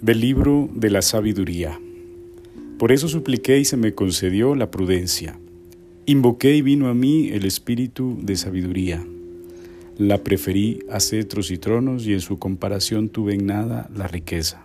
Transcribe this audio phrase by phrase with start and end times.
[0.00, 1.80] Del libro de la sabiduría.
[2.78, 5.40] Por eso supliqué y se me concedió la prudencia.
[6.06, 9.04] Invoqué y vino a mí el espíritu de sabiduría.
[9.96, 14.62] La preferí a cetros y tronos y en su comparación tuve en nada la riqueza.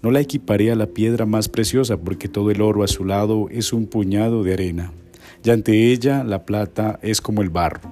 [0.00, 3.48] No la equiparé a la piedra más preciosa porque todo el oro a su lado
[3.50, 4.92] es un puñado de arena
[5.44, 7.82] y ante ella la plata es como el barro.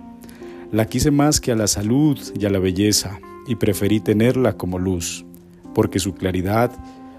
[0.72, 4.78] La quise más que a la salud y a la belleza y preferí tenerla como
[4.78, 5.26] luz,
[5.80, 6.70] porque su claridad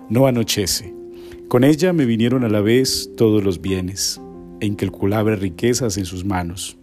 [0.07, 0.93] no anochece.
[1.47, 4.21] Con ella me vinieron a la vez todos los bienes,
[4.59, 6.77] e incalculables riquezas en sus manos.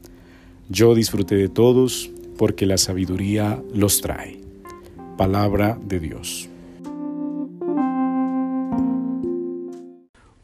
[0.69, 4.41] Yo disfruté de todos porque la sabiduría los trae.
[5.16, 6.48] Palabra de Dios.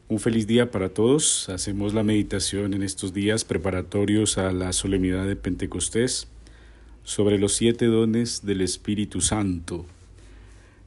[0.07, 1.49] Un feliz día para todos.
[1.49, 6.29] Hacemos la meditación en estos días preparatorios a la solemnidad de Pentecostés
[7.03, 9.85] sobre los siete dones del Espíritu Santo.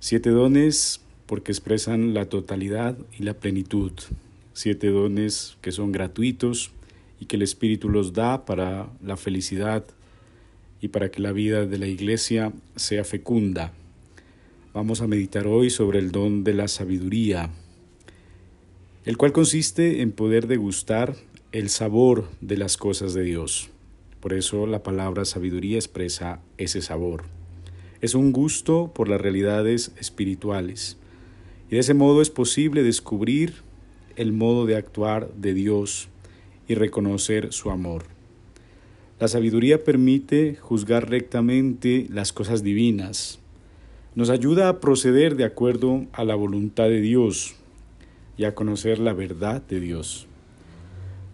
[0.00, 3.92] Siete dones porque expresan la totalidad y la plenitud.
[4.52, 6.70] Siete dones que son gratuitos
[7.20, 9.84] y que el Espíritu los da para la felicidad
[10.80, 13.72] y para que la vida de la Iglesia sea fecunda.
[14.72, 17.50] Vamos a meditar hoy sobre el don de la sabiduría
[19.08, 21.16] el cual consiste en poder degustar
[21.50, 23.70] el sabor de las cosas de Dios.
[24.20, 27.24] Por eso la palabra sabiduría expresa ese sabor.
[28.00, 30.96] Es un gusto por las realidades espirituales.
[31.68, 33.54] Y de ese modo es posible descubrir
[34.14, 36.08] el modo de actuar de Dios
[36.68, 38.04] y reconocer su amor.
[39.18, 43.40] La sabiduría permite juzgar rectamente las cosas divinas.
[44.14, 47.56] Nos ayuda a proceder de acuerdo a la voluntad de Dios
[48.36, 50.28] y a conocer la verdad de Dios.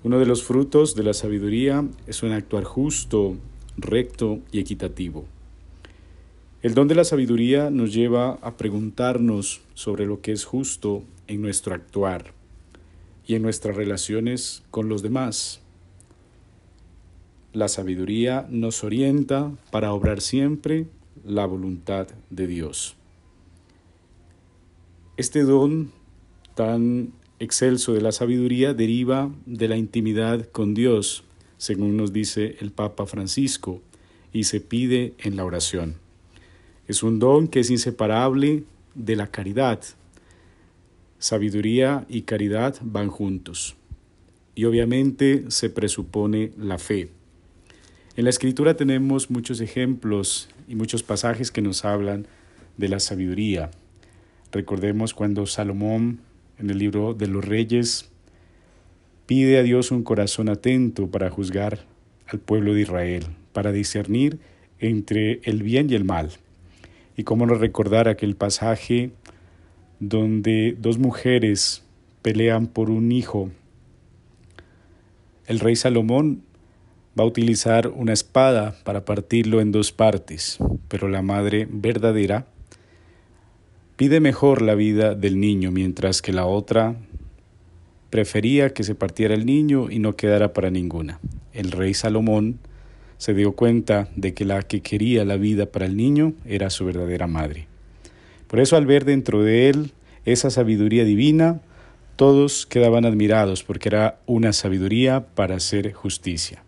[0.02, 3.36] Uno de los frutos de la sabiduría es un actuar justo,
[3.76, 5.26] recto y equitativo.
[6.64, 11.42] El don de la sabiduría nos lleva a preguntarnos sobre lo que es justo en
[11.42, 12.32] nuestro actuar
[13.26, 15.60] y en nuestras relaciones con los demás.
[17.52, 20.86] La sabiduría nos orienta para obrar siempre
[21.22, 22.96] la voluntad de Dios.
[25.18, 25.92] Este don
[26.54, 31.24] tan excelso de la sabiduría deriva de la intimidad con Dios,
[31.58, 33.82] según nos dice el Papa Francisco,
[34.32, 36.02] y se pide en la oración.
[36.86, 38.64] Es un don que es inseparable
[38.94, 39.80] de la caridad.
[41.18, 43.76] Sabiduría y caridad van juntos.
[44.54, 47.08] Y obviamente se presupone la fe.
[48.16, 52.26] En la escritura tenemos muchos ejemplos y muchos pasajes que nos hablan
[52.76, 53.70] de la sabiduría.
[54.52, 56.20] Recordemos cuando Salomón
[56.58, 58.10] en el libro de los reyes,
[59.26, 61.80] pide a Dios un corazón atento para juzgar
[62.26, 64.38] al pueblo de Israel, para discernir
[64.78, 66.30] entre el bien y el mal.
[67.16, 69.10] Y cómo no recordar aquel pasaje
[70.00, 71.84] donde dos mujeres
[72.22, 73.50] pelean por un hijo.
[75.46, 76.42] El rey Salomón
[77.18, 80.58] va a utilizar una espada para partirlo en dos partes,
[80.88, 82.46] pero la madre verdadera
[83.96, 86.96] pide mejor la vida del niño, mientras que la otra
[88.10, 91.20] prefería que se partiera el niño y no quedara para ninguna.
[91.52, 92.58] El rey Salomón
[93.24, 96.84] se dio cuenta de que la que quería la vida para el niño era su
[96.84, 97.66] verdadera madre.
[98.48, 99.92] Por eso al ver dentro de él
[100.26, 101.62] esa sabiduría divina,
[102.16, 106.62] todos quedaban admirados porque era una sabiduría para hacer justicia.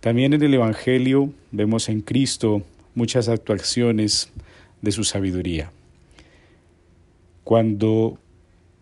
[0.00, 2.62] También en el Evangelio vemos en Cristo
[2.94, 4.32] muchas actuaciones
[4.80, 5.70] de su sabiduría
[7.44, 8.16] cuando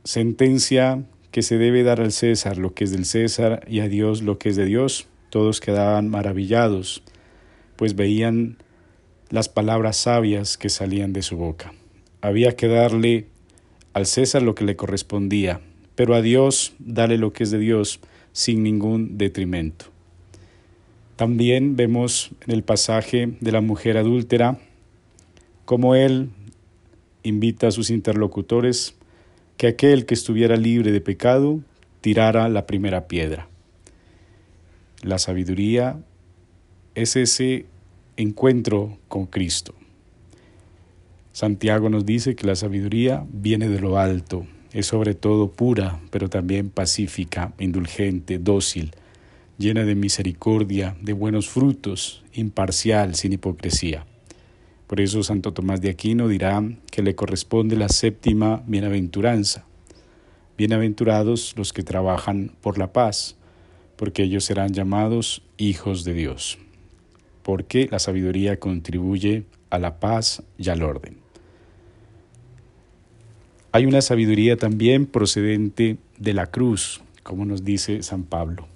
[0.04, 1.02] sentencia
[1.32, 4.38] que se debe dar al César lo que es del César y a Dios lo
[4.38, 7.02] que es de Dios, todos quedaban maravillados,
[7.76, 8.58] pues veían
[9.30, 11.72] las palabras sabias que salían de su boca.
[12.20, 13.26] Había que darle
[13.94, 15.60] al César lo que le correspondía,
[15.94, 18.00] pero a Dios dale lo que es de Dios
[18.32, 19.86] sin ningún detrimento.
[21.16, 24.58] También vemos en el pasaje de la mujer adúltera
[25.64, 26.30] cómo él
[27.22, 28.94] invita a sus interlocutores
[29.56, 31.60] que aquel que estuviera libre de pecado
[32.00, 33.48] tirara la primera piedra.
[35.02, 35.98] La sabiduría
[36.94, 37.64] es ese
[38.18, 39.74] encuentro con Cristo.
[41.32, 46.28] Santiago nos dice que la sabiduría viene de lo alto, es sobre todo pura, pero
[46.28, 48.90] también pacífica, indulgente, dócil,
[49.56, 54.04] llena de misericordia, de buenos frutos, imparcial, sin hipocresía.
[54.86, 59.64] Por eso Santo Tomás de Aquino dirá que le corresponde la séptima bienaventuranza.
[60.58, 63.38] Bienaventurados los que trabajan por la paz,
[64.00, 66.56] porque ellos serán llamados hijos de Dios.
[67.42, 71.18] Porque la sabiduría contribuye a la paz y al orden.
[73.72, 78.68] Hay una sabiduría también procedente de la cruz, como nos dice San Pablo.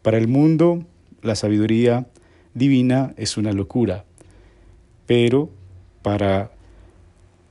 [0.00, 0.86] Para el mundo,
[1.20, 2.06] la sabiduría
[2.54, 4.06] divina es una locura,
[5.04, 5.50] pero
[6.00, 6.52] para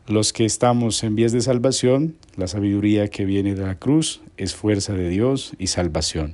[0.07, 4.55] los que estamos en vías de salvación, la sabiduría que viene de la cruz es
[4.55, 6.33] fuerza de Dios y salvación.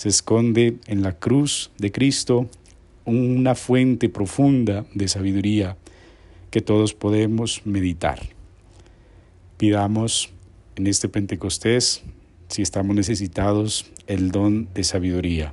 [0.00, 2.48] Se esconde en la cruz de Cristo
[3.04, 5.76] una fuente profunda de sabiduría
[6.50, 8.18] que todos podemos meditar.
[9.58, 10.30] Pidamos
[10.76, 12.02] en este Pentecostés,
[12.48, 15.52] si estamos necesitados, el don de sabiduría,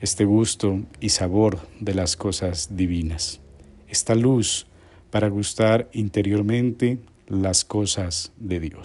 [0.00, 3.40] este gusto y sabor de las cosas divinas,
[3.88, 4.68] esta luz
[5.10, 8.82] para gustar interiormente las cosas de Dios.